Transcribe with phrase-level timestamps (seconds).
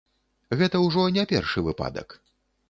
[0.61, 2.19] Гэта ўжо не першы выпадак.